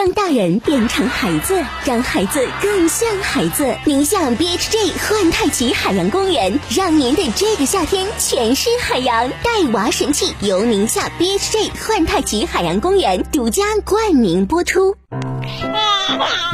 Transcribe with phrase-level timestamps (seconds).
[0.00, 3.76] 让大人变成孩子，让孩子更像孩子。
[3.84, 9.28] 宁夏 BHJ 幻太极海洋公园，让您的这个夏天全是海洋。
[9.28, 14.96] 带娃神器由宁夏 BHJ 幻太极海洋公园独家冠名播出。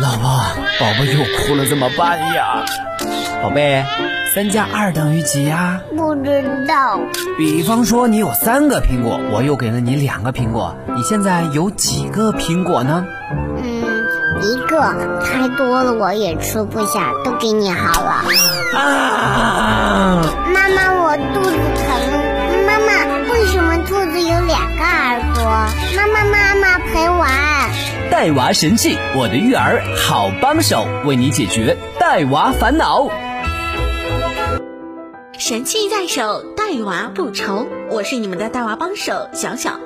[0.01, 0.41] 老婆，
[0.81, 2.65] 宝宝又哭了，怎么办呀？
[3.45, 3.85] 宝贝，
[4.37, 5.81] 三加二等于几呀？
[5.97, 7.01] 不知道。
[7.39, 13.03] 比方说，你有三个苹果，我又给了你两个苹果，你现在有几个苹果呢？
[13.57, 13.83] 嗯，
[14.43, 14.79] 一个，
[15.25, 18.25] 太多了我也吃不下，都给你好了。
[18.79, 20.23] 啊！
[20.53, 22.67] 妈妈，我肚子疼。
[22.67, 25.45] 妈妈，为什么兔子有两个耳朵？
[25.97, 27.31] 妈妈，妈妈陪玩。
[28.11, 33.09] 带娃神器，我的育儿好帮手，为你解决带娃烦恼。
[35.49, 37.69] 神器在手，带娃不愁。
[37.89, 39.79] 我是你们的带娃帮手小小。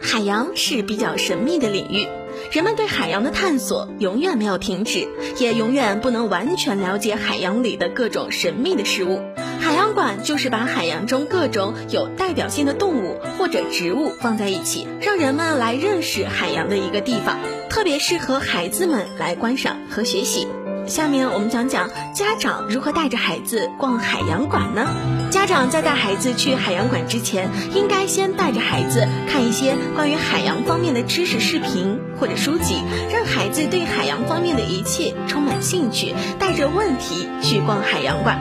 [0.00, 2.06] 海洋是比较神秘的领域，
[2.52, 5.08] 人们对海洋的探索永远没有停止，
[5.38, 9.20] 也永远不能完全了解海洋里的各种神秘的事物。
[9.58, 20.46] 海洋馆就是把海洋中各种有代表性的动物或者植物放在一起，让人们来认识海洋的一个地方，特别适合孩子们来观赏和学习。
[20.88, 24.86] 下面我们讲讲家长如何带着孩子逛海洋馆呢？
[25.30, 38.40] 家长在带孩子去海洋馆之前，应该先带着孩子看一些关于海洋方面的知识视频或者书籍，让孩子对海洋方面的一切充满兴趣，带着问题去逛海洋馆。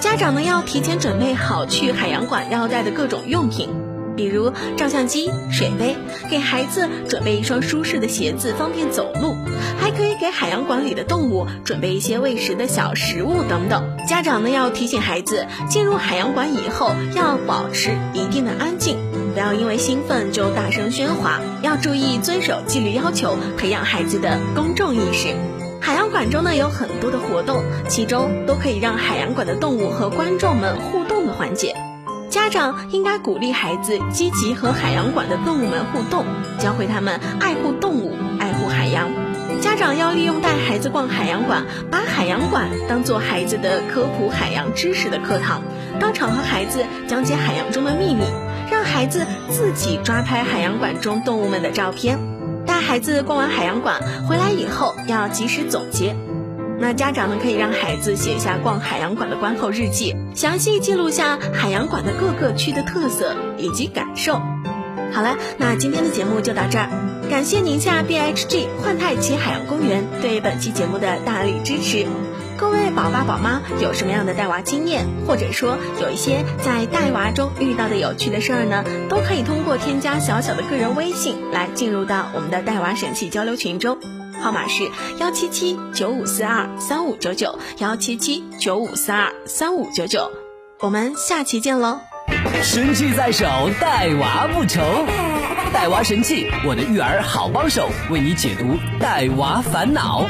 [0.00, 3.83] 家长呢要提前准备好去海洋馆要带的各种用品。
[4.16, 5.96] 比如照相机、水杯，
[6.30, 9.36] 给孩子准备一双舒适的鞋子，方便走路；
[9.78, 13.96] 还可以给海洋馆里的动物准备一些喂食的小食物等等。
[14.08, 18.98] 家长呢要提醒孩子，进入海洋馆以后要保持一定的安静，
[19.32, 25.34] 不要因为兴奋就大声喧哗，要注意遵守纪律要求，培养孩子的公众意识。
[25.80, 31.74] 海洋馆中呢有很多的活动，其中都可以让海洋馆的动物和观众们互动的环节。
[32.34, 36.26] 家长应该鼓励孩子积极和海洋馆的动物们互动，
[36.58, 39.08] 教会他们爱护动物、爱护海洋。
[39.60, 45.62] 家长要利用带孩子逛海洋馆，把海洋馆当做孩子的科普海洋知识的课堂，
[46.00, 48.24] 当场和孩子讲解海洋中的秘密，
[48.68, 52.18] 让孩子自己抓拍海洋馆中动物们的照片。
[52.66, 56.16] 带孩子逛完海洋馆回来以后，要及时总结。
[56.78, 64.34] 那家长呢，可以让孩子写下逛海洋馆的观后日记，详细记录下海洋馆的各个区的特色以及感受。
[65.12, 66.88] 好了，那今天的节目就到这儿，
[67.30, 72.06] 感谢宁夏 BHG 幻太极海洋公园对本期节目的大力支持。
[72.56, 78.84] 各位宝爸宝妈有什么样的带娃经验，或者说有一些在带娃中遇到的有趣的事儿呢？
[79.08, 83.98] 都可以通过添加小小的个人微信来进入到我们的带娃神器交流群中。
[84.42, 90.30] 号码是幺七七九五四二三五九九幺七七九五四二三五九九，
[90.80, 92.00] 我们下期见喽！
[92.62, 93.46] 神器在手，
[93.80, 94.82] 带娃不愁。
[95.72, 100.26] 带娃神器，我的育儿好帮手，为你解读带娃烦恼。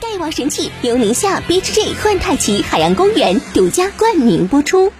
[0.00, 4.92] 带娃神器由宁夏 BHJ 幻泰奇海洋公园独家冠名播出。